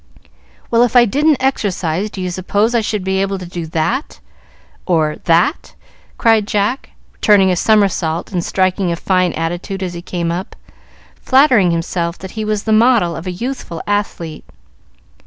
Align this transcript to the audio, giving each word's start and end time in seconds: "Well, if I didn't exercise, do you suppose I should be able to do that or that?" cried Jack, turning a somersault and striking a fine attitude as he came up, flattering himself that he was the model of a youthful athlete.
"Well, 0.71 0.81
if 0.81 0.95
I 0.95 1.05
didn't 1.05 1.37
exercise, 1.43 2.09
do 2.09 2.21
you 2.21 2.31
suppose 2.31 2.73
I 2.73 2.81
should 2.81 3.03
be 3.03 3.21
able 3.21 3.37
to 3.37 3.45
do 3.45 3.67
that 3.67 4.19
or 4.87 5.17
that?" 5.25 5.75
cried 6.17 6.47
Jack, 6.47 6.89
turning 7.21 7.51
a 7.51 7.55
somersault 7.55 8.31
and 8.31 8.43
striking 8.43 8.91
a 8.91 8.95
fine 8.95 9.31
attitude 9.33 9.83
as 9.83 9.93
he 9.93 10.01
came 10.01 10.31
up, 10.31 10.55
flattering 11.21 11.69
himself 11.69 12.17
that 12.17 12.31
he 12.31 12.43
was 12.43 12.63
the 12.63 12.73
model 12.73 13.15
of 13.15 13.27
a 13.27 13.31
youthful 13.31 13.83
athlete. 13.85 14.43